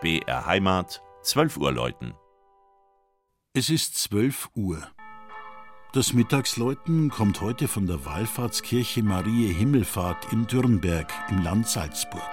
[0.00, 2.14] BR Heimat, 12 Uhr läuten.
[3.52, 4.82] Es ist 12 Uhr.
[5.92, 12.30] Das Mittagsläuten kommt heute von der Wallfahrtskirche Marie Himmelfahrt in Dürnberg im Land Salzburg.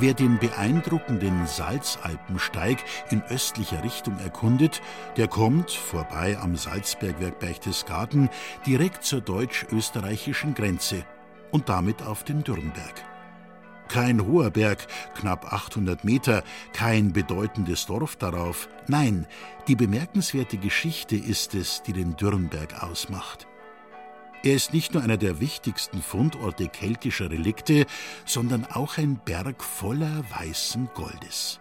[0.00, 2.78] Wer den beeindruckenden Salzalpensteig
[3.10, 4.80] in östlicher Richtung erkundet,
[5.18, 8.30] der kommt, vorbei am Salzbergwerk Berchtesgaden,
[8.64, 11.04] direkt zur deutsch-österreichischen Grenze
[11.50, 12.94] und damit auf den Dürnberg.
[13.88, 18.70] Kein hoher Berg, knapp 800 Meter, kein bedeutendes Dorf darauf.
[18.86, 19.26] Nein,
[19.68, 23.49] die bemerkenswerte Geschichte ist es, die den Dürnberg ausmacht.
[24.42, 27.84] Er ist nicht nur einer der wichtigsten Fundorte keltischer Relikte,
[28.24, 31.60] sondern auch ein Berg voller weißen Goldes.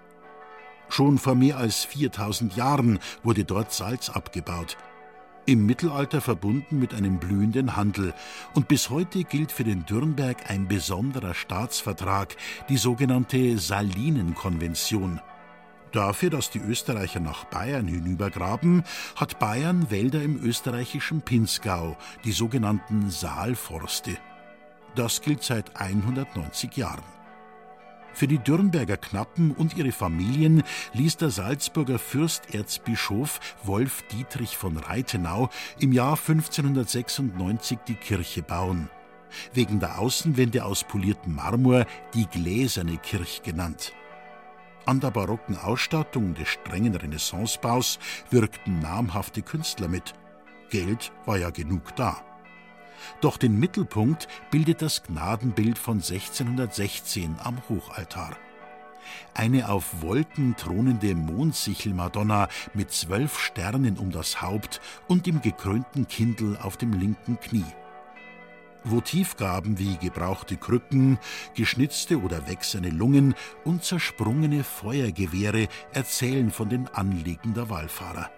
[0.88, 4.78] Schon vor mehr als 4000 Jahren wurde dort Salz abgebaut.
[5.46, 8.14] Im Mittelalter verbunden mit einem blühenden Handel.
[8.54, 12.36] Und bis heute gilt für den Dürnberg ein besonderer Staatsvertrag,
[12.70, 15.20] die sogenannte Salinenkonvention.
[15.92, 18.84] Dafür, dass die Österreicher nach Bayern hinübergraben,
[19.16, 24.18] hat Bayern Wälder im österreichischen Pinzgau, die sogenannten Saalforste.
[24.96, 27.04] Das gilt seit 190 Jahren.
[28.14, 35.50] Für die Dürnberger Knappen und ihre Familien ließ der Salzburger Fürsterzbischof Wolf Dietrich von Reithenau
[35.80, 38.90] im Jahr 1596 die Kirche bauen.
[39.54, 43.94] Wegen der Außenwände aus poliertem Marmor die Gläserne Kirche genannt.
[44.90, 48.00] An der barocken Ausstattung des strengen Renaissancebaus
[48.32, 50.16] wirkten namhafte Künstler mit.
[50.72, 52.20] Geld war ja genug da.
[53.22, 58.36] Doch den Mittelpunkt bildet das Gnadenbild von 1616 am Hochaltar.
[59.36, 66.58] Eine auf Wolken thronende Mondsichelmadonna mit zwölf Sternen um das Haupt und dem gekrönten Kindel
[66.58, 67.76] auf dem linken Knie.
[68.92, 71.20] Votivgaben wie gebrauchte Krücken,
[71.56, 78.30] geschnitzte oder wächserne Lungen und zersprungene Feuergewehre erzählen von den Anliegen der Wallfahrer.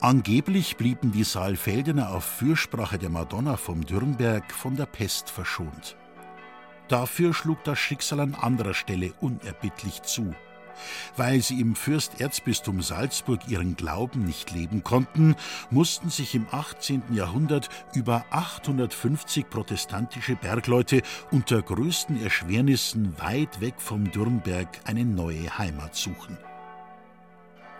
[0.00, 5.96] Angeblich blieben die Saalfeldener auf Fürsprache der Madonna vom Dürnberg von der Pest verschont.
[6.88, 10.34] Dafür schlug das Schicksal an anderer Stelle unerbittlich zu.
[11.16, 15.36] Weil sie im Fürsterzbistum Salzburg ihren Glauben nicht leben konnten,
[15.70, 17.02] mussten sich im 18.
[17.12, 25.94] Jahrhundert über 850 protestantische Bergleute unter größten Erschwernissen weit weg vom Dürnberg eine neue Heimat
[25.94, 26.38] suchen.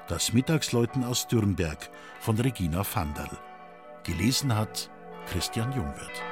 [0.08, 3.31] Das Mittagsläuten aus Dürnberg von Regina Vanderl.
[4.04, 4.91] Gelesen hat
[5.26, 6.31] Christian Jungwirth.